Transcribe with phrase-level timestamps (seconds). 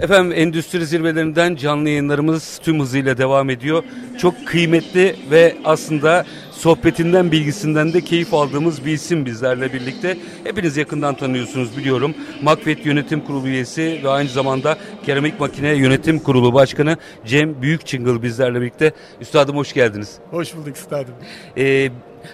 [0.00, 3.84] Efendim endüstri zirvelerinden canlı yayınlarımız tüm hızıyla devam ediyor.
[4.18, 10.18] Çok kıymetli ve aslında sohbetinden bilgisinden de keyif aldığımız bir isim bizlerle birlikte.
[10.44, 12.14] Hepiniz yakından tanıyorsunuz biliyorum.
[12.42, 16.96] Makvet Yönetim Kurulu üyesi ve aynı zamanda Keramik Makine Yönetim Kurulu Başkanı
[17.26, 18.92] Cem Büyükçıngıl bizlerle birlikte.
[19.20, 20.18] Üstadım hoş geldiniz.
[20.30, 21.14] Hoş bulduk üstadım.
[21.56, 21.90] Ee,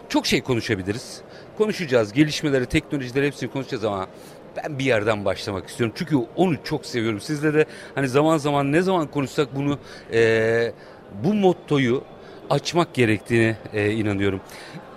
[0.08, 1.20] çok şey konuşabiliriz.
[1.58, 2.12] Konuşacağız.
[2.12, 4.06] Gelişmeleri, teknolojileri hepsini konuşacağız ama
[4.56, 5.94] ben bir yerden başlamak istiyorum.
[5.98, 7.20] Çünkü onu çok seviyorum.
[7.20, 7.64] Sizle de
[7.94, 9.78] hani zaman zaman ne zaman konuşsak bunu
[10.12, 10.72] e,
[11.24, 12.04] bu mottoyu
[12.50, 14.40] açmak gerektiğine e, inanıyorum.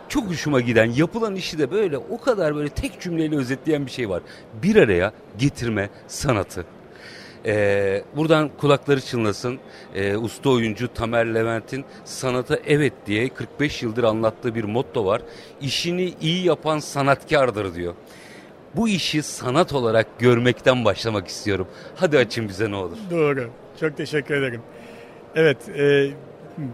[0.10, 4.10] Çok hoşuma giden yapılan işi de böyle o kadar böyle tek cümleyle özetleyen bir şey
[4.10, 4.22] var.
[4.64, 6.66] Bir araya getirme sanatı.
[7.46, 9.60] Ee, buradan kulakları çınlasın.
[9.96, 15.22] Ee, usta oyuncu Tamer Levent'in sanata evet diye 45 yıldır anlattığı bir motto var.
[15.62, 17.94] İşini iyi yapan sanatkardır diyor.
[18.78, 21.68] Bu işi sanat olarak görmekten başlamak istiyorum.
[21.96, 22.98] Hadi açın bize ne olur.
[23.12, 23.50] Doğru.
[23.80, 24.62] Çok teşekkür ederim.
[25.36, 26.10] Evet, e,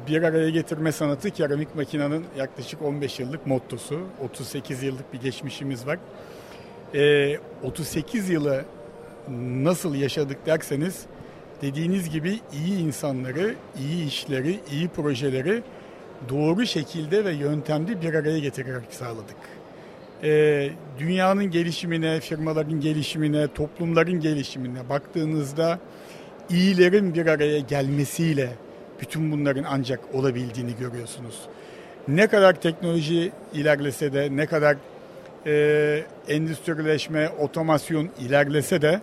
[0.08, 4.00] bir araya getirme sanatı keramik makinanın yaklaşık 15 yıllık mottosu.
[4.24, 6.00] 38 yıllık bir geçmişimiz var.
[6.96, 8.66] E, 38 yılı
[9.64, 11.06] nasıl yaşadık derseniz
[11.62, 15.64] dediğiniz gibi iyi insanları, iyi işleri, iyi projeleri
[16.30, 19.36] doğru şekilde ve yöntemde bir araya getirerek sağladık.
[20.24, 25.80] Ee, dünyanın gelişimine, firmaların gelişimine, toplumların gelişimine baktığınızda
[26.50, 28.50] iyilerin bir araya gelmesiyle
[29.02, 31.40] bütün bunların ancak olabildiğini görüyorsunuz.
[32.08, 34.78] Ne kadar teknoloji ilerlese de, ne kadar
[35.46, 39.02] e, endüstrileşme, otomasyon ilerlese de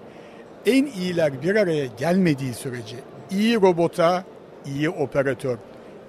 [0.66, 2.96] en iyiler bir araya gelmediği sürece
[3.30, 4.24] iyi robota,
[4.66, 5.58] iyi operatör,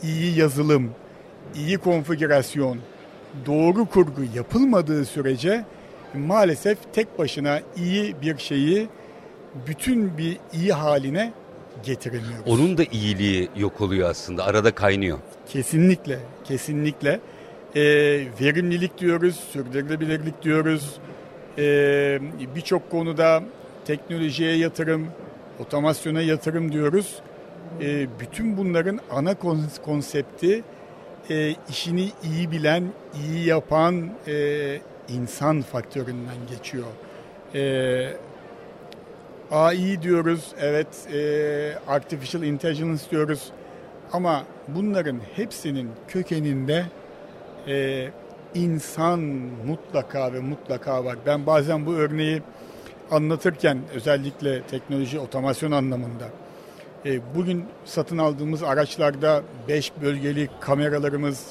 [0.04, 0.92] iyi yazılım,
[1.56, 2.78] iyi konfigürasyon,
[3.46, 5.66] doğru kurgu yapılmadığı sürece
[6.14, 8.90] maalesef tek başına iyi bir şeyi
[9.68, 11.34] bütün bir iyi haline
[11.84, 12.48] getiremiyoruz.
[12.48, 14.46] Onun da iyiliği yok oluyor aslında.
[14.46, 15.18] Arada kaynıyor.
[15.50, 17.20] Kesinlikle, kesinlikle.
[17.76, 17.82] Ee,
[18.42, 21.00] verimlilik diyoruz, sürdürülebilirlik diyoruz.
[21.58, 22.20] Ee,
[22.56, 23.44] Birçok konuda
[23.86, 25.08] teknolojiye yatırım,
[25.60, 27.16] otomasyona yatırım diyoruz.
[27.82, 29.36] Ee, bütün bunların ana
[29.86, 30.64] konsepti
[31.30, 32.84] e, işini iyi bilen,
[33.24, 34.78] iyi yapan e,
[35.10, 36.88] insan faktöründen geçiyor.
[37.56, 38.14] E,
[39.52, 43.52] AI diyoruz, evet, e, Artificial Intelligence diyoruz.
[44.14, 46.86] Ama bunların hepsinin kökeninde
[47.68, 48.08] e,
[48.56, 49.20] insan
[49.68, 51.18] mutlaka ve mutlaka var.
[51.26, 52.42] Ben bazen bu örneği
[53.12, 56.30] anlatırken özellikle teknoloji, otomasyon anlamında
[57.06, 61.48] e, bugün satın aldığımız araçlarda 5 bölgeli kameralarımız,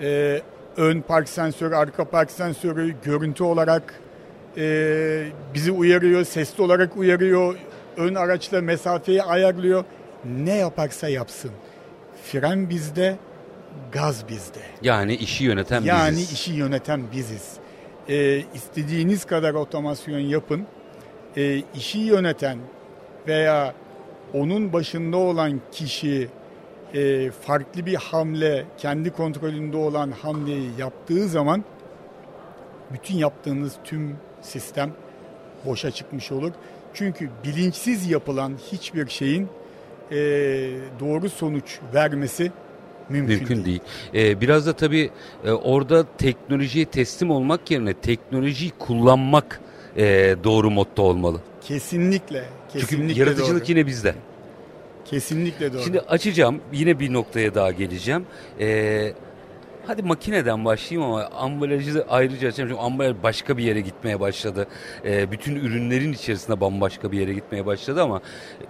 [0.00, 0.40] e,
[0.76, 4.00] ön park sensörü, arka park sensörü, görüntü olarak
[4.56, 7.56] e, bizi uyarıyor, sesli olarak uyarıyor,
[7.96, 9.84] ön araçla mesafeyi ayarlıyor.
[10.24, 11.50] Ne yaparsa yapsın.
[12.24, 13.16] Fren bizde,
[13.92, 14.60] gaz bizde.
[14.82, 16.30] Yani işi yöneten yani biziz.
[16.30, 17.52] Yani işi yöneten biziz.
[18.08, 20.66] E, istediğiniz kadar otomasyon yapın.
[21.36, 22.58] E, işi yöneten
[23.28, 23.74] veya
[24.34, 26.28] onun başında olan kişi
[26.94, 31.64] e, farklı bir hamle, kendi kontrolünde olan hamleyi yaptığı zaman
[32.92, 34.92] bütün yaptığınız tüm sistem
[35.66, 36.52] boşa çıkmış olur.
[36.94, 39.48] Çünkü bilinçsiz yapılan hiçbir şeyin
[40.10, 40.16] e,
[41.00, 42.52] doğru sonuç vermesi
[43.08, 43.80] mümkün, mümkün değil.
[44.12, 44.30] değil.
[44.30, 45.10] Ee, biraz da tabii
[45.44, 49.60] e, orada teknolojiye teslim olmak yerine teknolojiyi kullanmak
[49.96, 51.40] e, doğru motto olmalı.
[51.64, 52.44] Kesinlikle.
[52.72, 53.70] kesinlikle Çünkü yaratıcılık doğru.
[53.70, 54.14] yine bizde.
[55.04, 55.82] Kesinlikle doğru.
[55.82, 56.60] Şimdi açacağım.
[56.72, 58.26] Yine bir noktaya daha geleceğim.
[58.60, 59.12] Ee,
[59.86, 62.70] hadi makineden başlayayım ama ambalajı da ayrıca açacağım.
[62.70, 64.66] Çünkü ambalaj başka bir yere gitmeye başladı.
[65.04, 68.20] Ee, bütün ürünlerin içerisinde bambaşka bir yere gitmeye başladı ama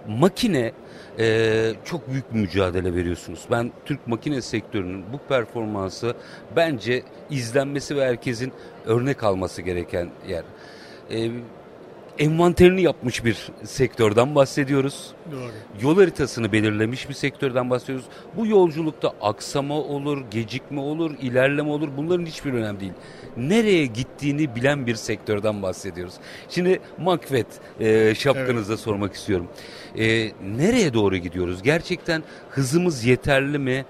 [0.07, 0.71] makine
[1.19, 3.45] e, çok büyük bir mücadele veriyorsunuz.
[3.51, 6.13] Ben Türk makine sektörünün bu performansı
[6.55, 8.53] bence izlenmesi ve herkesin
[8.85, 10.43] örnek alması gereken yer.
[11.11, 11.29] Ee,
[12.19, 15.11] envanterini yapmış bir sektörden bahsediyoruz.
[15.31, 15.51] Doğru.
[15.81, 18.05] Yol haritasını belirlemiş bir sektörden bahsediyoruz.
[18.37, 21.89] Bu yolculukta aksama olur, gecikme olur, ilerleme olur.
[21.97, 22.93] Bunların hiçbir önemli değil.
[23.37, 26.13] Nereye gittiğini bilen bir sektörden bahsediyoruz.
[26.49, 27.47] Şimdi Makvet
[27.79, 28.83] e, şapkanızda evet.
[28.83, 29.47] sormak istiyorum.
[29.97, 31.63] E, nereye doğru gidiyoruz?
[31.63, 33.85] Gerçekten hızımız yeterli mi?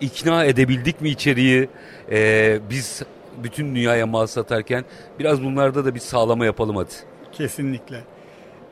[0.00, 1.68] İkna edebildik mi içeriği?
[2.10, 3.02] E, biz
[3.42, 4.84] bütün dünyaya mal satarken
[5.18, 7.15] biraz bunlarda da bir sağlama yapalım hadi.
[7.36, 8.00] Kesinlikle.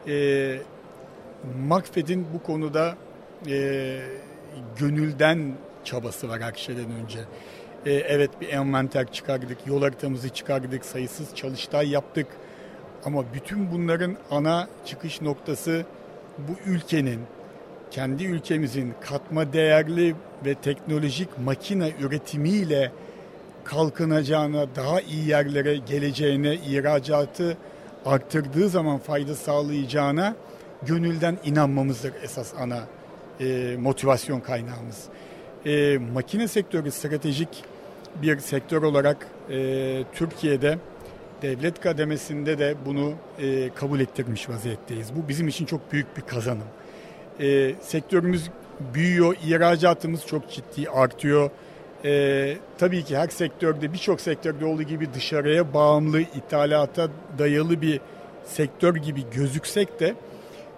[0.09, 0.59] E,
[1.67, 2.95] Makfed'in bu konuda
[3.49, 4.01] e,
[4.79, 5.53] gönülden
[5.85, 6.53] çabası var her
[7.03, 7.19] önce.
[7.87, 12.27] E, evet bir envanter çıkardık, yol haritamızı çıkardık, sayısız çalıştay yaptık.
[13.05, 15.85] Ama bütün bunların ana çıkış noktası
[16.39, 17.21] bu ülkenin
[17.91, 20.15] kendi ülkemizin katma değerli
[20.45, 22.93] ve teknolojik makine üretimiyle
[23.65, 27.57] kalkınacağına, daha iyi yerlere geleceğine, ihracatı
[28.07, 30.37] arttırdığı zaman fayda sağlayacağına
[30.83, 32.81] gönülden inanmamızdır esas ana
[33.41, 35.05] e, motivasyon kaynağımız.
[35.67, 37.65] E, makine sektörü stratejik
[38.23, 40.79] bir sektör olarak e, Türkiye'de
[41.43, 45.17] devlet kademesinde de bunu e, kabul ettirmiş vaziyetteyiz.
[45.17, 46.67] Bu bizim için çok büyük bir kazanım.
[47.41, 48.51] E, sektörümüz
[48.95, 51.51] büyüyor, ihracatımız çok ciddi artıyor.
[52.05, 57.09] E, tabii ki her sektörde, birçok sektörde olduğu gibi dışarıya bağımlı, ithalata
[57.39, 58.01] dayalı bir
[58.45, 60.15] sektör gibi gözüksek de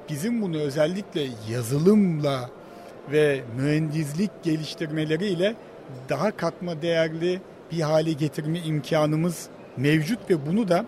[0.08, 2.50] bizim bunu özellikle yazılımla
[3.12, 5.54] ve mühendislik geliştirmeleriyle
[6.08, 7.40] daha katma değerli
[7.72, 9.46] bir hale getirme imkanımız
[9.76, 10.86] mevcut ve bunu da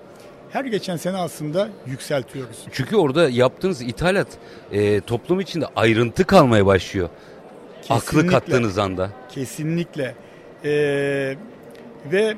[0.50, 2.58] her geçen sene aslında yükseltiyoruz.
[2.72, 4.28] Çünkü orada yaptığınız ithalat
[4.72, 7.08] e, toplum içinde ayrıntı kalmaya başlıyor.
[7.90, 9.10] Aklı kattığınız anda.
[9.28, 10.14] Kesinlikle.
[10.64, 11.36] Ee,
[12.12, 12.36] ve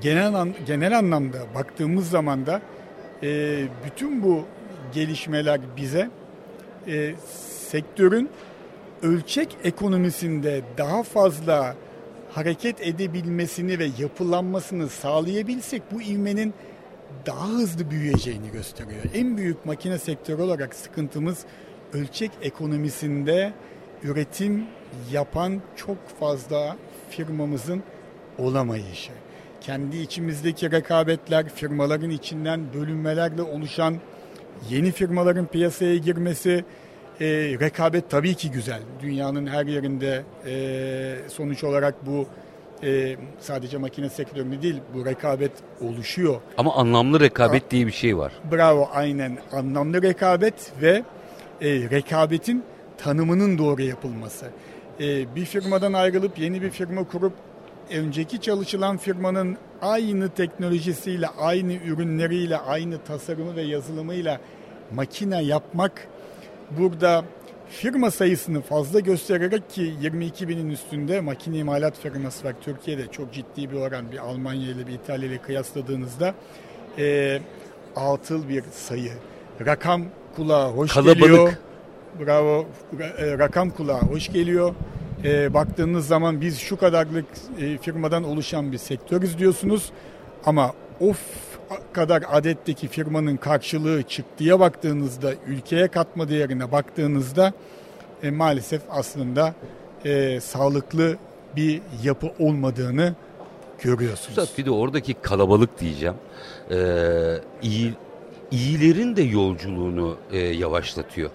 [0.00, 2.62] genel genel anlamda baktığımız zaman da
[3.22, 4.44] e, bütün bu
[4.94, 6.10] gelişmeler bize
[6.86, 7.14] e,
[7.70, 8.30] sektörün
[9.02, 11.76] ölçek ekonomisinde daha fazla
[12.30, 16.54] hareket edebilmesini ve yapılanmasını sağlayabilsek bu ivmenin
[17.26, 19.02] daha hızlı büyüyeceğini gösteriyor.
[19.14, 21.44] En büyük makine sektörü olarak sıkıntımız
[21.92, 23.52] ölçek ekonomisinde
[24.02, 24.64] üretim
[25.12, 26.76] yapan çok fazla
[27.10, 27.82] firmamızın
[28.38, 29.10] olamayışı.
[29.60, 33.96] Kendi içimizdeki rekabetler, firmaların içinden bölünmelerle oluşan
[34.70, 36.64] yeni firmaların piyasaya girmesi,
[37.20, 37.26] e,
[37.60, 38.80] rekabet tabii ki güzel.
[39.02, 42.26] Dünyanın her yerinde e, sonuç olarak bu
[42.86, 46.40] e, sadece makine sektöründe değil bu rekabet oluşuyor.
[46.58, 48.32] Ama anlamlı rekabet A- diye bir şey var.
[48.52, 51.02] Bravo aynen anlamlı rekabet ve
[51.60, 52.64] e, rekabetin
[52.98, 54.46] tanımının doğru yapılması.
[55.00, 57.32] E, bir firmadan ayrılıp yeni bir firma kurup
[57.90, 64.40] önceki çalışılan firmanın aynı teknolojisiyle, aynı ürünleriyle, aynı tasarımı ve yazılımıyla
[64.94, 66.08] makine yapmak
[66.78, 67.24] burada
[67.70, 72.54] firma sayısını fazla göstererek ki 22 binin üstünde makine imalat firması var.
[72.60, 76.34] Türkiye'de çok ciddi bir oran bir Almanya ile bir İtalya ile kıyasladığınızda
[76.98, 77.38] e,
[77.96, 79.12] atıl bir sayı.
[79.66, 80.04] Rakam
[80.36, 81.18] kulağa hoş Kalabalık.
[81.20, 81.52] geliyor.
[82.20, 82.66] Bravo.
[83.18, 84.74] E, rakam kulağa hoş geliyor.
[85.24, 87.24] E, baktığınız zaman biz şu kadarlık
[87.60, 89.90] e, firmadan oluşan bir sektörüz diyorsunuz.
[90.44, 91.18] Ama of
[91.92, 97.52] kadar adetteki firmanın karşılığı çıktıya baktığınızda, ülkeye katma değerine baktığınızda
[98.22, 99.54] e, maalesef aslında
[100.04, 101.16] e, sağlıklı
[101.56, 103.14] bir yapı olmadığını
[103.82, 104.38] görüyorsunuz.
[104.38, 106.14] Üstad bir de oradaki kalabalık diyeceğim.
[106.70, 106.76] Ee,
[107.62, 107.94] iyi,
[108.50, 111.30] iyilerin de yolculuğunu e, yavaşlatıyor.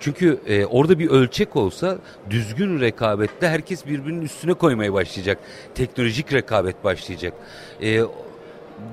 [0.00, 1.98] Çünkü e, orada bir ölçek olsa
[2.30, 5.38] düzgün rekabette herkes birbirinin üstüne koymaya başlayacak.
[5.74, 7.34] Teknolojik rekabet başlayacak.
[7.82, 8.00] E,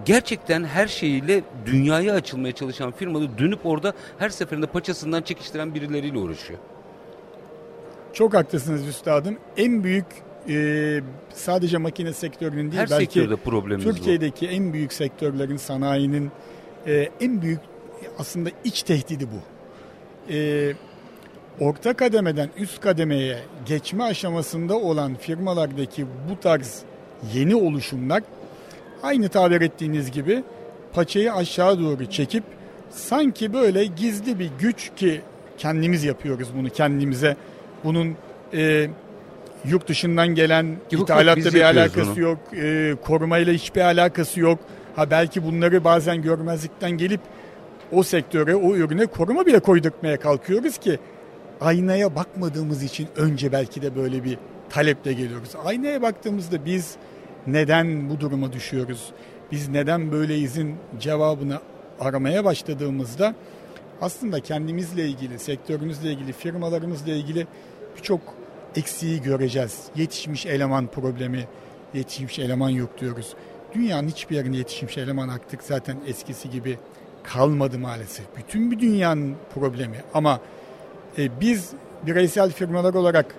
[0.06, 6.60] gerçekten her şeyiyle dünyaya açılmaya çalışan firmada dönüp orada her seferinde paçasından çekiştiren birileriyle uğraşıyor.
[8.14, 9.38] Çok haklısınız üstadım.
[9.58, 10.06] En büyük
[10.50, 11.02] e,
[11.34, 14.52] sadece makine sektörünün değil her belki problemimiz Türkiye'deki bu.
[14.52, 16.32] en büyük sektörlerin sanayinin
[16.88, 17.60] e, en büyük
[18.20, 19.42] aslında iç tehdidi bu.
[20.34, 20.74] E,
[21.60, 26.82] orta kademeden üst kademeye geçme aşamasında olan firmalardaki bu tarz
[27.34, 28.24] yeni oluşumlar
[29.04, 30.44] aynı tabir ettiğiniz gibi
[30.94, 32.44] paçayı aşağı doğru çekip
[32.90, 35.22] sanki böyle gizli bir güç ki
[35.58, 37.38] kendimiz yapıyoruz bunu kendimize.
[37.84, 38.16] Bunun
[38.54, 38.90] e,
[39.66, 42.20] yurt dışından gelen yok, ithalatla bir alakası bunu.
[42.20, 42.38] yok.
[42.54, 44.60] E, korumayla hiçbir alakası yok.
[44.96, 47.22] Ha belki bunları bazen görmezlikten gelip
[47.92, 51.00] o sektöre, o ürüne koruma bile koydurtmaya kalkıyoruz ki
[51.62, 54.38] aynaya bakmadığımız için önce belki de böyle bir
[54.70, 55.50] taleple geliyoruz.
[55.66, 56.96] Aynaya baktığımızda biz
[57.48, 59.12] neden bu duruma düşüyoruz?
[59.52, 61.60] Biz neden böyleyizin cevabını
[62.00, 63.36] aramaya başladığımızda
[64.02, 67.48] aslında kendimizle ilgili, sektörümüzle ilgili, firmalarımızla ilgili
[67.98, 68.22] birçok
[68.76, 69.84] eksiği göreceğiz.
[69.96, 71.48] Yetişmiş eleman problemi,
[71.94, 73.34] yetişmiş eleman yok diyoruz.
[73.76, 76.80] Dünyanın hiçbir yerinde yetişmiş eleman artık zaten eskisi gibi
[77.24, 78.26] kalmadı maalesef.
[78.38, 80.40] Bütün bir dünyanın problemi ama
[81.18, 81.70] e, biz
[82.08, 83.36] bireysel firmalar olarak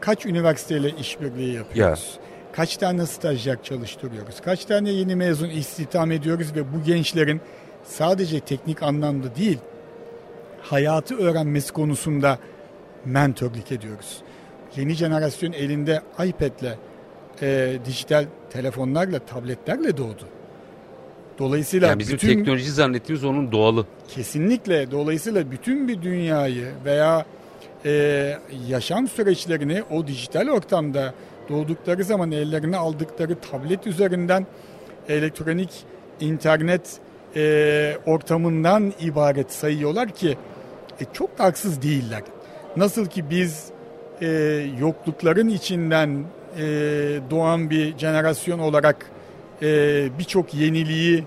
[0.00, 2.18] kaç üniversiteyle işbirliği yapıyoruz?
[2.18, 2.24] Ya.
[2.52, 4.40] Kaç tane stajyer çalıştırıyoruz?
[4.40, 7.40] Kaç tane yeni mezun istihdam ediyoruz ve bu gençlerin
[7.84, 9.58] sadece teknik anlamda değil,
[10.62, 12.38] hayatı öğrenmesi konusunda
[13.04, 14.22] mentörlük ediyoruz.
[14.76, 16.78] Yeni jenerasyon elinde iPad'le,
[17.42, 20.28] e, dijital telefonlarla, tabletlerle doğdu.
[21.38, 23.86] Dolayısıyla Yani bizim bütün, teknoloji zannettiğimiz onun doğalı.
[24.08, 27.26] kesinlikle dolayısıyla bütün bir dünyayı veya
[27.84, 28.36] e,
[28.68, 31.14] yaşam süreçlerini o dijital ortamda
[31.48, 34.46] doğdukları zaman ellerine aldıkları tablet üzerinden
[35.08, 35.70] elektronik
[36.20, 36.98] internet
[37.36, 40.38] e, ortamından ibaret sayıyorlar ki
[41.00, 42.22] e, çok da haksız değiller.
[42.76, 43.64] Nasıl ki biz
[44.22, 44.26] e,
[44.80, 46.24] yoklukların içinden
[46.58, 46.64] e,
[47.30, 49.06] doğan bir jenerasyon olarak
[49.64, 51.24] e, birçok yeniliği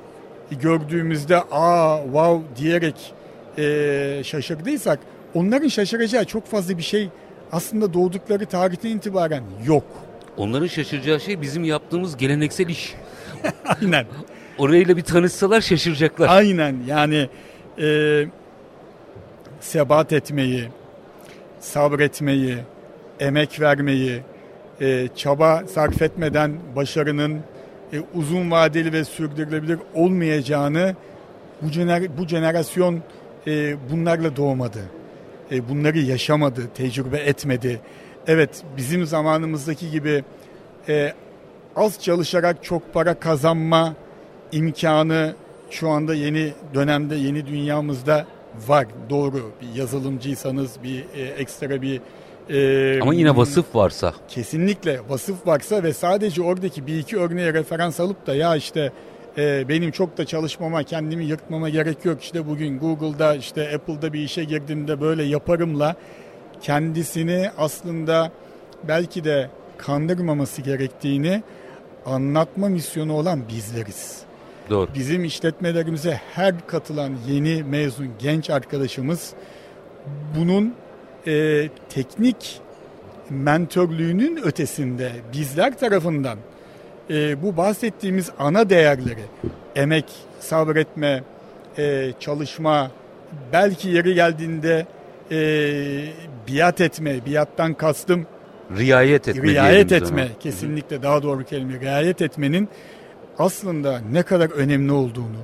[0.62, 3.13] gördüğümüzde aa wow diyerek
[3.58, 5.00] e, şaşırdıysak
[5.34, 7.10] onların şaşıracağı çok fazla bir şey
[7.51, 9.84] aslında doğdukları tarihten itibaren yok.
[10.38, 12.94] Onların şaşıracağı şey bizim yaptığımız geleneksel iş.
[13.82, 14.06] Aynen.
[14.58, 16.27] Orayla bir tanışsalar şaşıracaklar.
[16.29, 17.29] Aynen yani
[17.82, 18.25] e,
[19.60, 20.70] sebat etmeyi,
[21.60, 22.58] sabretmeyi,
[23.20, 24.22] emek vermeyi,
[24.82, 27.41] e, çaba sarf etmeden başarının
[27.94, 30.96] e, uzun vadeli ve sürdürülebilir olmayacağını
[31.62, 33.01] bu, jener, bu jenerasyon
[33.48, 34.79] e, bunlarla doğmadı.
[35.51, 37.79] E, bunları yaşamadı, tecrübe etmedi.
[38.27, 40.24] Evet bizim zamanımızdaki gibi
[40.89, 41.13] e,
[41.75, 43.94] az çalışarak çok para kazanma
[44.51, 45.36] imkanı
[45.70, 48.25] şu anda yeni dönemde, yeni dünyamızda
[48.67, 48.88] var.
[49.10, 49.51] Doğru.
[49.62, 52.01] Bir yazılımcıysanız, bir e, ekstra bir
[52.50, 54.13] e, Ama yine vasıf varsa.
[54.27, 58.92] kesinlikle vasıf varsa ve sadece oradaki bir iki örneğe referans alıp da ya işte
[59.38, 62.24] e, benim çok da çalışmama, kendimi yırtmama gerek yok.
[62.24, 65.96] İşte bugün Google'da, işte Apple'da bir işe girdiğimde böyle yaparımla
[66.62, 68.32] kendisini aslında
[68.88, 71.44] belki de kandırmaması gerektiğini
[72.06, 74.22] anlatma misyonu olan bizleriz.
[74.70, 74.89] Doğru.
[74.96, 79.34] Bizim işletmelerimize her katılan yeni mezun genç arkadaşımız
[80.38, 80.74] bunun
[81.27, 82.62] e, teknik
[83.29, 86.38] mentörlüğünün ötesinde bizler tarafından
[87.10, 89.25] e, bu bahsettiğimiz ana değerleri
[89.75, 90.05] emek,
[90.39, 91.24] sabretme,
[91.77, 92.91] e, çalışma,
[93.53, 94.86] belki yeri geldiğinde
[95.31, 95.39] e,
[96.48, 98.27] biat etme, biattan kastım
[98.77, 102.69] Riayet etme riayet etme kesinlikle daha doğru kelime riayet etmenin
[103.39, 105.38] aslında ne kadar önemli olduğunu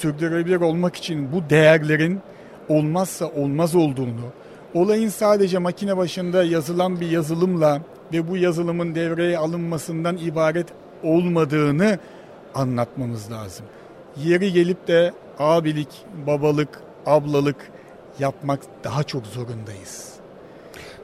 [0.00, 2.20] sürdürülebilir olmak için bu değerlerin
[2.68, 4.32] olmazsa olmaz olduğunu
[4.74, 7.80] olayın sadece makine başında yazılan bir yazılımla
[8.12, 10.66] ve bu yazılımın devreye alınmasından ibaret
[11.02, 11.98] olmadığını
[12.54, 13.66] anlatmamız lazım.
[14.24, 15.88] Yeri gelip de abilik,
[16.26, 17.70] babalık, ablalık
[18.18, 20.13] yapmak daha çok zorundayız.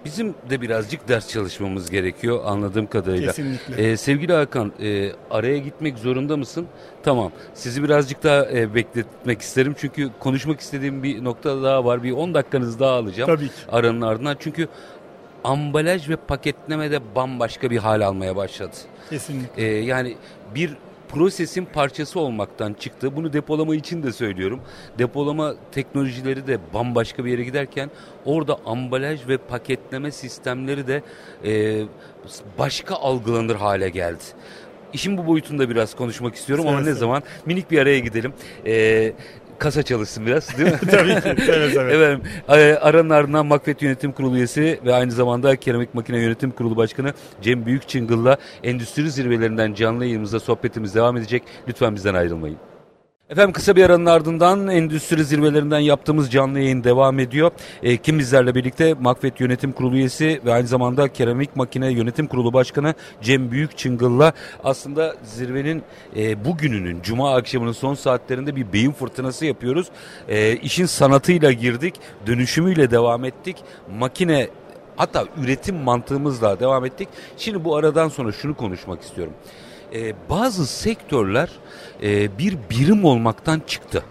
[0.05, 3.27] Bizim de birazcık ders çalışmamız gerekiyor anladığım kadarıyla.
[3.27, 3.91] Kesinlikle.
[3.91, 6.67] Ee, sevgili Hakan e, araya gitmek zorunda mısın?
[7.03, 7.33] Tamam.
[7.55, 9.75] Sizi birazcık daha e, bekletmek isterim.
[9.79, 12.03] Çünkü konuşmak istediğim bir nokta daha var.
[12.03, 13.37] Bir 10 dakikanızı daha alacağım.
[13.37, 13.55] Tabii ki.
[13.73, 14.37] Aranın ardından.
[14.41, 14.69] Çünkü
[15.45, 18.77] ambalaj ve paketleme de bambaşka bir hal almaya başladı.
[19.11, 19.63] Kesinlikle.
[19.63, 20.17] Ee, yani
[20.55, 20.77] bir
[21.13, 23.17] prosesin parçası olmaktan çıktı.
[23.17, 24.61] Bunu depolama için de söylüyorum.
[24.99, 27.91] Depolama teknolojileri de bambaşka bir yere giderken
[28.25, 31.03] orada ambalaj ve paketleme sistemleri de
[31.45, 31.83] e,
[32.59, 34.23] başka algılanır hale geldi.
[34.93, 37.23] İşin bu boyutunda biraz konuşmak istiyorum ama Seve ne zaman?
[37.47, 38.33] Minik bir araya gidelim.
[38.67, 39.13] Ee,
[39.61, 40.79] kasa çalışsın biraz değil mi?
[40.91, 41.43] Tabii ki.
[41.45, 41.93] Seve seve.
[41.93, 46.77] Efendim, e, aranın ardından Makvet Yönetim Kurulu üyesi ve aynı zamanda Keramik Makine Yönetim Kurulu
[46.77, 47.13] Başkanı
[47.43, 51.43] Cem Büyükçıngıl'la endüstri zirvelerinden canlı yayınımızda sohbetimiz devam edecek.
[51.69, 52.70] Lütfen bizden ayrılmayın.
[53.31, 57.51] Efendim kısa bir aranın ardından endüstri zirvelerinden yaptığımız canlı yayın devam ediyor.
[57.83, 62.53] E, kim bizlerle birlikte Makvet Yönetim Kurulu üyesi ve aynı zamanda Keramik Makine Yönetim Kurulu
[62.53, 64.33] Başkanı Cem Büyükçıngıl'la
[64.65, 65.83] aslında zirvenin
[66.17, 69.87] e, bugününün Cuma akşamının son saatlerinde bir beyin fırtınası yapıyoruz.
[70.29, 71.95] E, işin sanatıyla girdik,
[72.27, 73.57] dönüşümüyle devam ettik.
[73.99, 74.49] Makine
[74.97, 77.09] hatta üretim mantığımızla devam ettik.
[77.37, 79.35] Şimdi bu aradan sonra şunu konuşmak istiyorum.
[79.95, 81.51] Ee, bazı sektörler
[82.03, 84.05] e, bir birim olmaktan çıktı.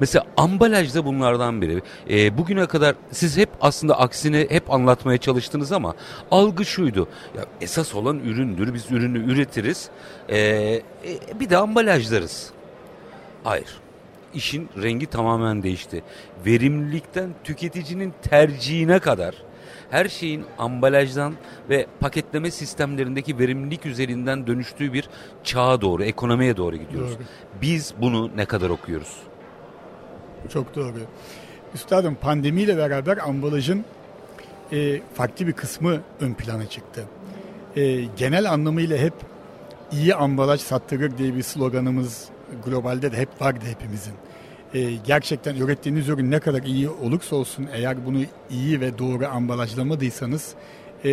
[0.00, 1.82] Mesela ambalaj da bunlardan biri.
[2.10, 5.94] Ee, bugüne kadar siz hep aslında aksine hep anlatmaya çalıştınız ama
[6.30, 7.08] algı şuydu.
[7.36, 8.74] Ya esas olan üründür.
[8.74, 9.90] Biz ürünü üretiriz.
[10.28, 10.82] Ee, e,
[11.40, 12.50] bir de ambalajlarız.
[13.44, 13.80] Hayır.
[14.34, 16.02] İşin rengi tamamen değişti.
[16.46, 19.34] Verimlilikten tüketicinin tercihine kadar
[19.90, 21.34] her şeyin ambalajdan
[21.70, 25.08] ve paketleme sistemlerindeki verimlilik üzerinden dönüştüğü bir
[25.44, 27.10] çağa doğru, ekonomiye doğru gidiyoruz.
[27.10, 27.24] Doğru.
[27.62, 29.16] Biz bunu ne kadar okuyoruz?
[30.52, 30.94] Çok doğru.
[31.74, 33.84] Üstadım pandemiyle beraber ambalajın
[34.72, 37.04] e, farklı bir kısmı ön plana çıktı.
[37.76, 39.14] E, genel anlamıyla hep
[39.92, 42.28] iyi ambalaj sattırır diye bir sloganımız
[42.66, 44.14] globalde de hep vardı hepimizin.
[44.74, 48.18] E, gerçekten ürettiğiniz ürün ne kadar iyi olursa olsun eğer bunu
[48.50, 50.54] iyi ve doğru ambalajlamadıysanız
[51.04, 51.10] e,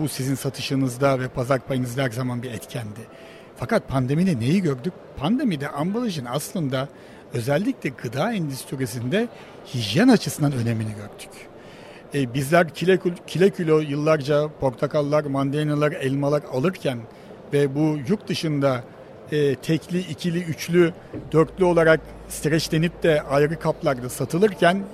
[0.00, 3.00] bu sizin satışınızda ve pazar payınızda her zaman bir etkendi.
[3.56, 4.92] Fakat pandemide neyi gördük?
[5.16, 6.88] Pandemide ambalajın aslında
[7.32, 9.28] özellikle gıda endüstrisinde
[9.74, 11.30] hijyen açısından önemini gördük.
[12.14, 16.98] E, bizler kile, kile kilo yıllarca portakallar, mandalinalar, elmalar alırken
[17.52, 18.84] ve bu yurt dışında
[19.32, 20.92] e, tekli, ikili, üçlü,
[21.32, 24.84] dörtlü olarak streçlenip de ayrı kaplarda satılırken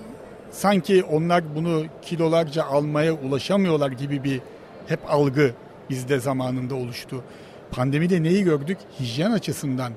[0.51, 4.41] sanki onlar bunu kilolarca almaya ulaşamıyorlar gibi bir
[4.87, 5.55] hep algı
[5.91, 7.25] bizde zamanında oluştu.
[7.71, 8.79] Pandemide neyi gördük?
[9.01, 9.93] Hijyen açısından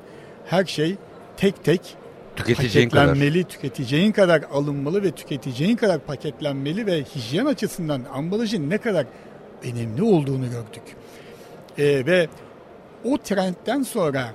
[0.46, 0.96] her şey
[1.38, 1.82] tek tek
[2.36, 3.50] Tüketeceğin paketlenmeli, kadar.
[3.50, 9.06] tüketeceğin kadar alınmalı ve tüketeceğin kadar paketlenmeli ve hijyen açısından ambalajın ne kadar
[9.64, 10.84] önemli olduğunu gördük.
[11.78, 12.28] Ee, ve
[13.06, 14.34] o trendten sonra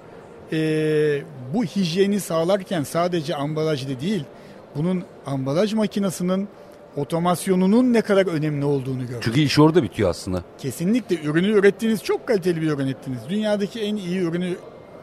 [0.52, 0.58] e,
[1.54, 4.25] bu hijyeni sağlarken sadece ambalajda değil,
[4.76, 6.48] bunun ambalaj makinesinin
[6.96, 9.22] otomasyonunun ne kadar önemli olduğunu gördük.
[9.22, 10.42] Çünkü iş orada bitiyor aslında.
[10.58, 13.18] Kesinlikle ürünü ürettiğiniz çok kaliteli bir ürün ettiniz.
[13.28, 14.56] Dünyadaki en iyi ürünü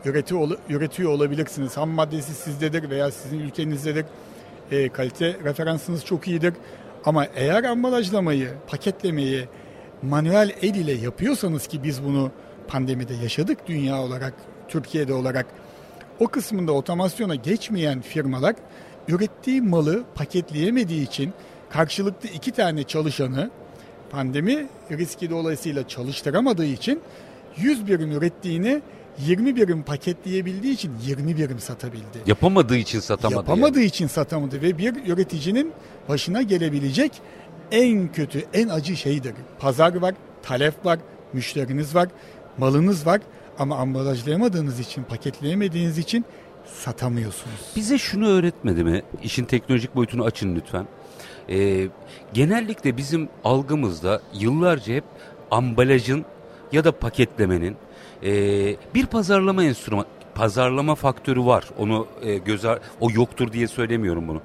[0.06, 1.78] üretiyor, üretiyor olabilirsiniz.
[1.78, 4.06] Ham maddesi sizdedir veya sizin ülkenizdedir.
[4.72, 6.54] E, kalite referansınız çok iyidir.
[7.06, 9.48] Ama eğer ambalajlamayı, paketlemeyi
[10.02, 12.32] manuel el ile yapıyorsanız ki biz bunu
[12.68, 14.34] pandemide yaşadık dünya olarak,
[14.68, 15.46] Türkiye'de olarak
[16.20, 18.56] o kısmında otomasyona geçmeyen firmalar
[19.08, 21.34] ürettiği malı paketleyemediği için
[21.70, 23.52] karşılıklı iki tane çalışanı
[24.10, 27.02] pandemi riski dolayısıyla çalıştıramadığı için
[27.58, 28.82] 100 birim ürettiğini
[29.20, 32.18] 20 birim paketleyebildiği için 20 birim satabildi.
[32.26, 33.36] Yapamadığı için satamadı.
[33.36, 33.88] Yapamadığı yani.
[33.88, 35.74] için satamadı ve bir üreticinin
[36.10, 37.12] başına gelebilecek
[37.72, 39.34] en kötü, en acı şeydir.
[39.60, 41.00] Pazar var, talep var,
[41.34, 42.10] müşteriniz var,
[42.58, 43.22] malınız var
[43.60, 46.26] ama ambalajlayamadığınız için, paketleyemediğiniz için
[46.66, 47.60] satamıyorsunuz.
[47.76, 49.02] Bize şunu öğretmedi mi?
[49.24, 50.88] İşin teknolojik boyutunu açın lütfen.
[51.50, 51.88] Ee,
[52.34, 55.04] genellikle bizim algımızda yıllarca hep
[55.52, 56.26] ambalajın
[56.72, 57.78] ya da paketlemenin
[58.24, 58.32] e,
[58.96, 61.66] bir pazarlama enstrümanı, pazarlama faktörü var.
[61.78, 62.66] Onu e, göz
[63.00, 64.42] o yoktur diye söylemiyorum bunu.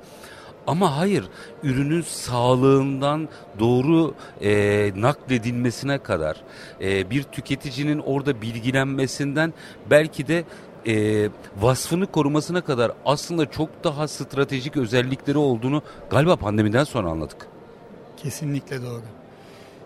[0.71, 1.25] Ama hayır,
[1.63, 6.37] ürünün sağlığından doğru e, nakledilmesine kadar,
[6.81, 9.53] e, bir tüketicinin orada bilgilenmesinden
[9.91, 10.45] belki de
[10.87, 11.29] e,
[11.61, 17.47] vasfını korumasına kadar aslında çok daha stratejik özellikleri olduğunu galiba pandemiden sonra anladık.
[18.17, 19.03] Kesinlikle doğru.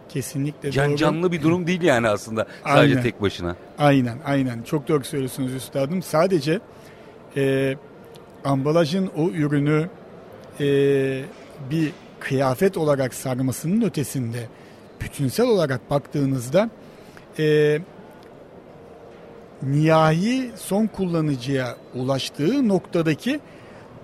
[0.09, 0.97] Kesinlikle Can doğru.
[0.97, 3.03] canlı bir durum değil yani aslında sadece Aynen.
[3.03, 3.57] tek başına.
[3.79, 4.63] Aynen, aynen.
[4.63, 6.03] Çok doğru söylüyorsunuz üstadım.
[6.03, 6.61] Sadece
[7.37, 7.75] e,
[8.45, 9.89] ambalajın o ürünü
[10.61, 10.67] e,
[11.71, 14.49] bir kıyafet olarak sarmasının ötesinde
[15.01, 16.71] bütünsel olarak baktığınızda
[17.39, 17.79] e,
[19.63, 23.41] nihai son kullanıcıya ulaştığı noktadaki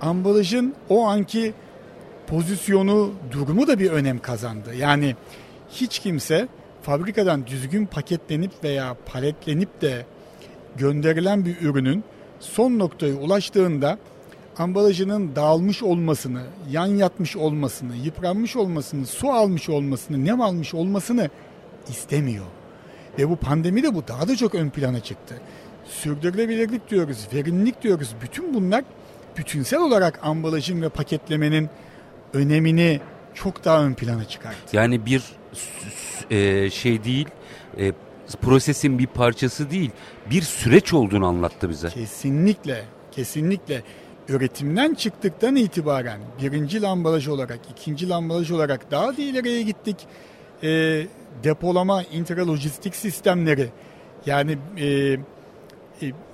[0.00, 1.54] ambalajın o anki
[2.26, 4.74] pozisyonu, durumu da bir önem kazandı.
[4.74, 5.16] Yani
[5.70, 6.48] hiç kimse
[6.82, 10.06] fabrikadan düzgün paketlenip veya paletlenip de
[10.76, 12.04] gönderilen bir ürünün
[12.40, 13.98] son noktaya ulaştığında
[14.58, 21.30] ambalajının dağılmış olmasını, yan yatmış olmasını, yıpranmış olmasını, su almış olmasını, nem almış olmasını
[21.88, 22.44] istemiyor.
[23.18, 25.34] Ve bu pandemide bu daha da çok ön plana çıktı.
[25.84, 28.14] Sürdürülebilirlik diyoruz, verimlilik diyoruz.
[28.22, 28.84] Bütün bunlar
[29.36, 31.70] bütünsel olarak ambalajın ve paketlemenin
[32.34, 33.00] önemini
[33.34, 34.76] çok daha ön plana çıkarttı.
[34.76, 35.22] Yani bir
[36.30, 37.28] e, şey değil,
[37.78, 37.92] e,
[38.42, 39.90] prosesin bir parçası değil,
[40.30, 41.88] bir süreç olduğunu anlattı bize.
[41.88, 43.82] Kesinlikle, kesinlikle
[44.30, 49.96] üretimden çıktıktan itibaren birinci ambalaj olarak, ikinci ambalaj olarak daha da ileriye gittik.
[50.62, 51.02] E,
[51.44, 53.68] depolama, intralojistik sistemleri
[54.26, 55.18] yani e, e,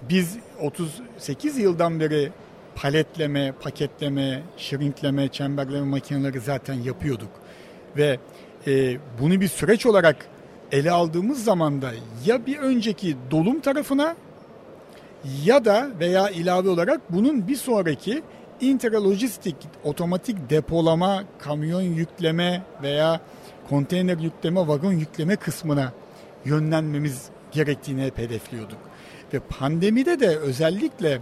[0.08, 2.32] biz 38 yıldan beri
[2.74, 7.30] paletleme, paketleme, şirinkleme, çemberleme makineleri zaten yapıyorduk.
[7.96, 8.18] Ve
[8.66, 10.16] e, bunu bir süreç olarak
[10.72, 11.90] ele aldığımız zaman da
[12.26, 14.16] ya bir önceki dolum tarafına
[15.44, 18.22] ya da veya ilave olarak bunun bir sonraki
[18.60, 23.20] intralojistik otomatik depolama, kamyon yükleme veya
[23.68, 25.92] konteyner yükleme, vagon yükleme kısmına
[26.44, 28.78] yönlenmemiz gerektiğini hep hedefliyorduk.
[29.34, 31.20] Ve pandemide de özellikle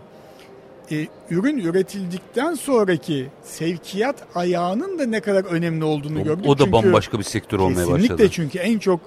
[0.90, 6.44] e, ürün üretildikten sonraki sevkiyat ayağının da ne kadar önemli olduğunu O, gördük.
[6.48, 8.28] o da Çünkü bambaşka bir sektör olmaya Kesinlikle başladı.
[8.32, 9.00] çünkü en çok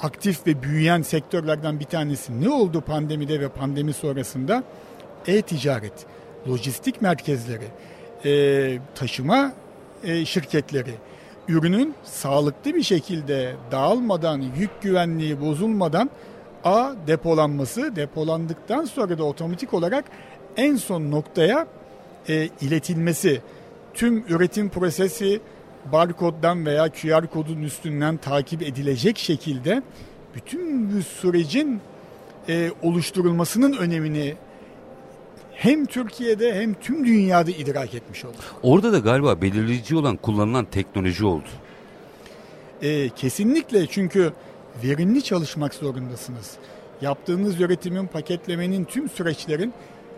[0.00, 4.64] aktif ve büyüyen sektörlerden bir tanesi ne oldu pandemide ve pandemi sonrasında?
[5.26, 6.06] E-ticaret,
[6.48, 7.66] lojistik merkezleri,
[8.24, 9.52] e, taşıma
[10.04, 10.94] e, şirketleri
[11.48, 16.10] ürünün sağlıklı bir şekilde dağılmadan, yük güvenliği bozulmadan
[16.64, 20.04] A depolanması, depolandıktan sonra da otomatik olarak
[20.56, 21.66] en son noktaya
[22.28, 23.40] e, iletilmesi.
[23.94, 25.40] Tüm üretim prosesi
[25.92, 29.82] barkoddan veya QR kodun üstünden takip edilecek şekilde
[30.34, 31.80] bütün bu sürecin
[32.48, 34.34] e, oluşturulmasının önemini
[35.52, 38.40] hem Türkiye'de hem tüm dünyada idrak etmiş olduk.
[38.62, 41.48] Orada da galiba belirleyici olan kullanılan teknoloji oldu.
[42.82, 44.32] E, kesinlikle çünkü
[44.84, 46.52] verimli çalışmak zorundasınız.
[47.00, 49.72] Yaptığınız üretimin, paketlemenin tüm süreçlerin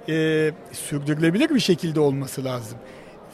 [0.09, 2.79] e, sürdürülebilir bir şekilde olması lazım.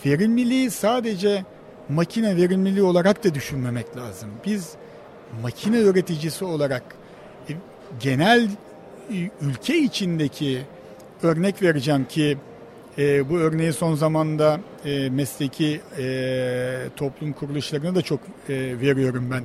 [0.07, 1.45] Verimliliği sadece
[1.89, 4.29] makine verimliliği olarak da düşünmemek lazım.
[4.47, 4.71] Biz
[5.43, 6.83] makine üreticisi olarak
[7.49, 7.53] e,
[8.01, 8.49] genel
[9.11, 10.63] e, ülke içindeki
[11.23, 12.39] örnek vereceğim ki
[12.99, 19.45] e, bu örneği son zamanda e, mesleki e, toplum kuruluşlarına da çok e, veriyorum ben.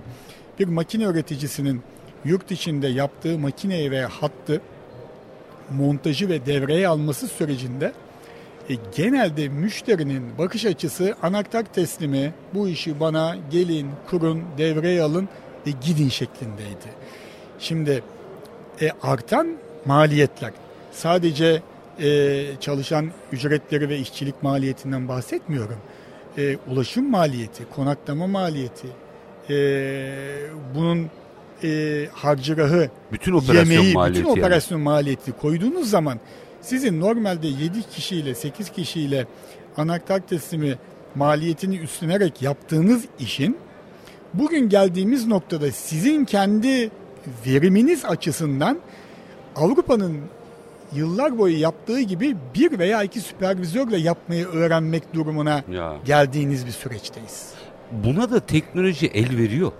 [0.60, 1.82] Bir makine üreticisinin
[2.26, 4.62] yurt içinde yaptığı makineyi veya hattı
[5.71, 7.93] montajı ve devreye alması sürecinde
[8.69, 15.30] e, genelde müşterinin bakış açısı anahtar teslimi bu işi bana gelin kurun devreye alın
[15.67, 16.88] ve gidin şeklindeydi.
[17.60, 18.03] Şimdi
[18.82, 19.47] e, artan
[19.86, 20.51] maliyetler
[20.91, 21.62] sadece
[21.99, 25.77] e, çalışan ücretleri ve işçilik maliyetinden bahsetmiyorum.
[26.38, 28.88] E, ulaşım maliyeti, konaklama maliyeti,
[29.49, 29.56] e,
[30.75, 31.08] bunun
[31.63, 34.84] e, harcırahı, bütün operasyon yemeği, maliyeti bütün operasyon yani.
[34.84, 36.19] maliyeti koyduğunuz zaman
[36.67, 39.25] sizin normalde 7 kişiyle 8 kişiyle
[39.77, 40.75] anahtar teslimi
[41.15, 43.58] maliyetini üstlenerek yaptığınız işin
[44.34, 46.91] bugün geldiğimiz noktada sizin kendi
[47.45, 48.80] veriminiz açısından
[49.56, 50.19] Avrupa'nın
[50.93, 55.97] yıllar boyu yaptığı gibi bir veya iki süpervizörle yapmayı öğrenmek durumuna ya.
[56.06, 57.49] geldiğiniz bir süreçteyiz.
[57.91, 59.71] Buna da teknoloji el veriyor.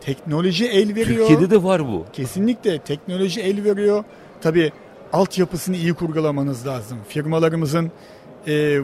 [0.00, 1.28] Teknoloji el veriyor.
[1.28, 2.06] Türkiye'de de var bu.
[2.12, 4.04] Kesinlikle teknoloji el veriyor.
[4.40, 4.72] Tabii
[5.14, 6.98] altyapısını iyi kurgulamanız lazım.
[7.08, 7.90] Firmalarımızın
[8.46, 8.80] e,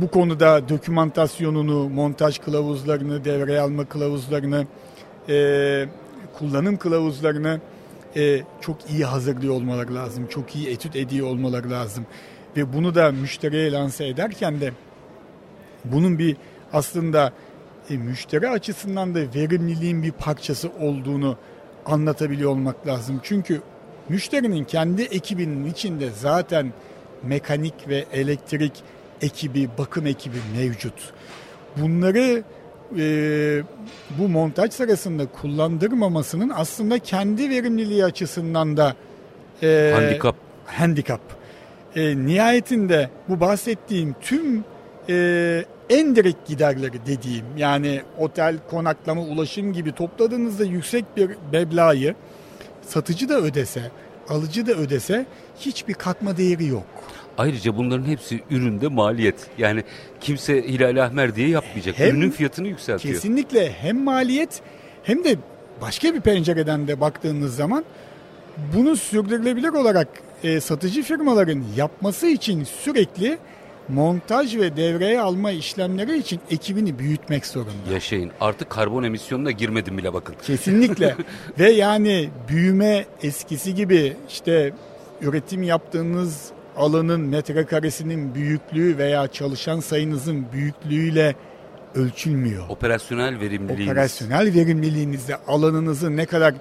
[0.00, 4.66] bu konuda dokümantasyonunu, montaj kılavuzlarını, devreye alma kılavuzlarını,
[5.28, 5.86] e,
[6.38, 7.60] kullanım kılavuzlarını
[8.16, 10.26] e, çok iyi hazırlıyor olmaları lazım.
[10.26, 12.06] Çok iyi etüt ediyor olmaları lazım.
[12.56, 14.72] Ve bunu da müşteriye lanse ederken de
[15.84, 16.36] bunun bir
[16.72, 17.32] aslında
[17.90, 21.36] e, müşteri açısından da verimliliğin bir parçası olduğunu
[21.86, 23.20] anlatabiliyor olmak lazım.
[23.22, 23.60] Çünkü
[24.08, 26.72] müşterinin kendi ekibinin içinde zaten
[27.22, 28.72] mekanik ve elektrik
[29.22, 31.12] ekibi, bakım ekibi mevcut.
[31.76, 32.42] Bunları
[32.98, 33.62] e,
[34.18, 38.96] bu montaj sırasında kullandırmamasının aslında kendi verimliliği açısından da
[39.62, 40.36] e, handikap.
[40.66, 41.20] handikap.
[41.96, 44.64] E, nihayetinde bu bahsettiğim tüm
[45.08, 51.96] e, en direkt giderleri dediğim yani otel, konaklama, ulaşım gibi topladığınızda yüksek bir meblağı
[52.88, 53.90] satıcı da ödese,
[54.28, 55.26] alıcı da ödese
[55.60, 56.86] hiçbir katma değeri yok.
[57.38, 59.46] Ayrıca bunların hepsi üründe maliyet.
[59.58, 59.84] Yani
[60.20, 61.98] kimse Hilal Ahmer diye yapmayacak.
[61.98, 63.14] Hem, Ürünün fiyatını yükseltiyor.
[63.14, 64.60] Kesinlikle hem maliyet
[65.02, 65.36] hem de
[65.80, 67.84] başka bir pencereden de baktığınız zaman
[68.76, 70.08] bunu sürdürülebilir olarak
[70.42, 73.38] e, satıcı firmaların yapması için sürekli
[73.88, 77.92] montaj ve devreye alma işlemleri için ekibini büyütmek zorunda.
[77.92, 78.30] Yaşayın.
[78.40, 80.34] Artık karbon emisyonuna girmedim bile bakın.
[80.42, 81.16] Kesinlikle.
[81.58, 84.72] ve yani büyüme eskisi gibi işte
[85.22, 91.34] üretim yaptığınız alanın metrekaresinin büyüklüğü veya çalışan sayınızın büyüklüğüyle
[91.94, 92.68] ölçülmüyor.
[92.68, 93.88] Operasyonel verimliliğiniz.
[93.88, 96.54] Operasyonel verimliliğinizde alanınızı ne kadar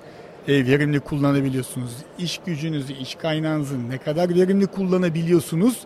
[0.47, 1.91] e, verimli kullanabiliyorsunuz?
[2.17, 5.77] İş gücünüzü, iş kaynağınızı ne kadar verimli kullanabiliyorsunuz?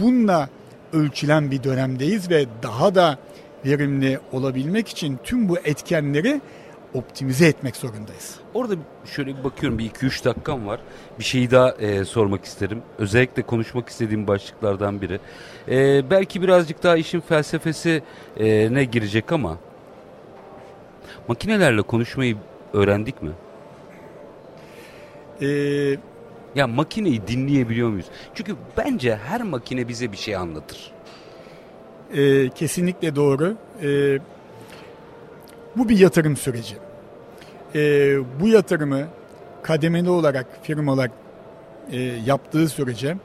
[0.00, 0.48] Bununla
[0.92, 3.18] ölçülen bir dönemdeyiz ve daha da
[3.66, 6.40] verimli olabilmek için tüm bu etkenleri
[6.94, 8.36] optimize etmek zorundayız.
[8.54, 10.80] Orada şöyle bir bakıyorum bir 2-3 dakikam var.
[11.18, 12.82] Bir şeyi daha e, sormak isterim.
[12.98, 15.20] Özellikle konuşmak istediğim başlıklardan biri.
[15.68, 18.02] E, belki birazcık daha işin felsefesi
[18.36, 19.58] e, ne girecek ama
[21.28, 22.36] makinelerle konuşmayı
[22.72, 23.30] öğrendik mi?
[25.40, 25.98] Eee
[26.54, 28.06] ya makineyi dinleyebiliyor muyuz?
[28.34, 30.92] Çünkü bence her makine bize bir şey anlatır.
[32.14, 33.56] Ee, kesinlikle doğru.
[33.82, 34.18] Ee,
[35.76, 36.76] bu bir yatırım süreci.
[37.74, 39.06] Ee, bu yatırımı
[39.62, 41.10] kademeli olarak firmalar
[41.92, 43.16] e, yaptığı sürece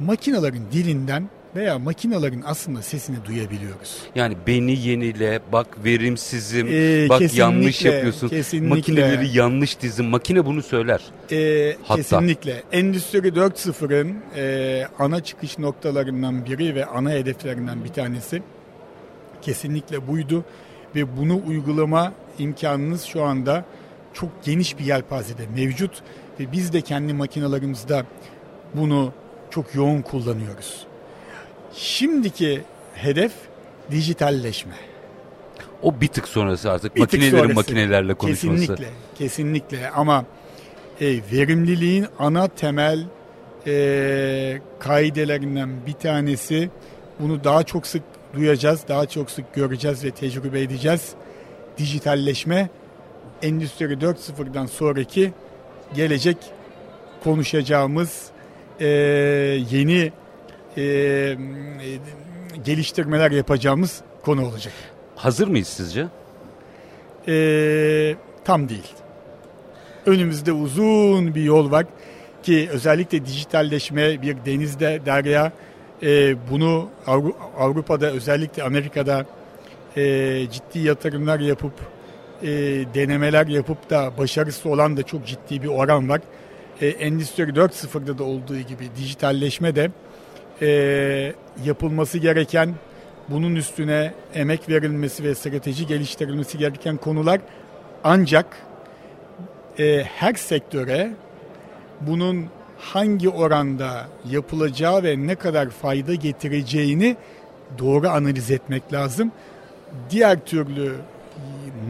[0.00, 3.96] makinelerin dilinden veya makinaların aslında sesini duyabiliyoruz.
[4.14, 8.68] Yani beni yenile, bak verimsizim, ee, bak yanlış yapıyorsun, kesinlikle.
[8.68, 10.06] makineleri yanlış dizin.
[10.06, 11.00] Makine bunu söyler.
[11.32, 11.96] Ee, Hatta.
[11.96, 12.62] Kesinlikle.
[12.72, 18.42] Endüstri 4.0'ın e, ana çıkış noktalarından biri ve ana hedeflerinden bir tanesi
[19.42, 20.44] kesinlikle buydu.
[20.94, 23.64] Ve bunu uygulama imkanınız şu anda
[24.14, 26.02] çok geniş bir yelpazede mevcut.
[26.40, 28.06] Ve biz de kendi makinalarımızda
[28.74, 29.12] bunu
[29.50, 30.87] çok yoğun kullanıyoruz.
[31.74, 32.62] Şimdiki
[32.94, 33.32] hedef
[33.90, 34.74] dijitalleşme.
[35.82, 37.54] O bir tık sonrası artık bir makinelerin sonrası.
[37.54, 38.58] makinelerle konuşması.
[38.58, 40.24] Kesinlikle, kesinlikle ama
[41.00, 43.04] e, verimliliğin ana temel
[43.66, 46.70] e, kaidelerinden bir tanesi.
[47.20, 48.02] Bunu daha çok sık
[48.34, 51.12] duyacağız, daha çok sık göreceğiz ve tecrübe edeceğiz.
[51.78, 52.68] Dijitalleşme,
[53.42, 55.32] Endüstri 4.0'dan sonraki
[55.94, 56.36] gelecek
[57.24, 58.26] konuşacağımız
[58.80, 58.86] e,
[59.70, 60.12] yeni
[60.78, 61.36] e,
[62.64, 64.72] geliştirmeler yapacağımız konu olacak.
[65.16, 66.06] Hazır mıyız sizce?
[67.28, 68.92] E, tam değil.
[70.06, 71.86] Önümüzde uzun bir yol var
[72.42, 75.52] ki özellikle dijitalleşme bir denizde derya
[76.02, 79.26] e, bunu Avru- Avrupa'da özellikle Amerika'da
[79.96, 80.02] e,
[80.50, 81.72] ciddi yatırımlar yapıp
[82.42, 82.48] e,
[82.94, 86.20] denemeler yapıp da başarısız olan da çok ciddi bir oran var.
[86.80, 89.90] E, Endüstri 4.0'da da olduğu gibi dijitalleşme de
[90.62, 91.32] e,
[91.64, 92.74] yapılması gereken
[93.28, 97.40] bunun üstüne emek verilmesi ve strateji geliştirilmesi gereken konular
[98.04, 98.46] ancak
[99.78, 101.10] e, her sektöre
[102.00, 102.46] bunun
[102.78, 107.16] hangi oranda yapılacağı ve ne kadar fayda getireceğini
[107.78, 109.32] doğru analiz etmek lazım.
[110.10, 110.94] Diğer türlü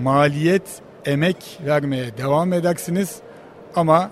[0.03, 3.17] maliyet, emek vermeye devam edersiniz
[3.75, 4.11] ama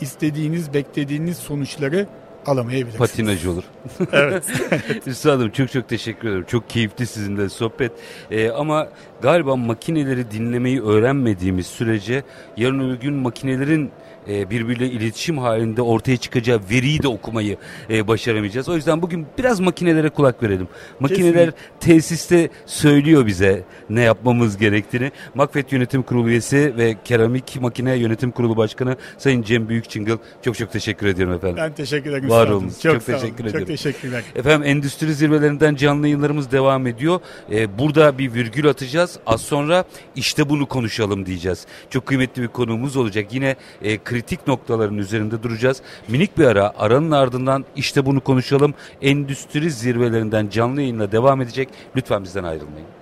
[0.00, 2.06] istediğiniz, beklediğiniz sonuçları
[2.46, 2.98] alamayabilirsiniz.
[3.10, 3.64] Patinaj olur.
[4.12, 4.44] Evet.
[5.06, 6.44] Üstadım çok çok teşekkür ederim.
[6.48, 7.92] Çok keyifli sizinle sohbet.
[8.30, 8.88] Ee, ama
[9.22, 12.22] galiba makineleri dinlemeyi öğrenmediğimiz sürece
[12.56, 13.90] yarın öbür gün makinelerin
[14.28, 17.56] e, birbiriyle iletişim halinde ortaya çıkacağı veriyi de okumayı
[17.90, 18.68] e, başaramayacağız.
[18.68, 20.68] O yüzden bugün biraz makinelere kulak verelim.
[21.00, 25.12] Makineler tesiste söylüyor bize ne yapmamız gerektiğini.
[25.34, 30.72] Makfet Yönetim Kurulu üyesi ve Keramik Makine Yönetim Kurulu Başkanı Sayın Cem Büyükçıngıl çok çok
[30.72, 31.56] teşekkür ediyorum efendim.
[31.56, 32.30] Ben teşekkür ederim.
[32.30, 32.68] Var olun.
[32.82, 33.58] Çok, Çok teşekkür ediyorum.
[33.58, 34.22] Çok teşekkürler.
[34.36, 37.20] Efendim endüstri zirvelerinden canlı yayınlarımız devam ediyor.
[37.52, 39.18] Ee, burada bir virgül atacağız.
[39.26, 39.84] Az sonra
[40.16, 41.66] işte bunu konuşalım diyeceğiz.
[41.90, 43.26] Çok kıymetli bir konuğumuz olacak.
[43.32, 45.82] Yine e, kritik noktaların üzerinde duracağız.
[46.08, 46.72] Minik bir ara.
[46.78, 48.74] Aranın ardından işte bunu konuşalım.
[49.02, 51.68] Endüstri zirvelerinden canlı yayınla devam edecek.
[51.96, 53.01] Lütfen bizden ayrılmayın.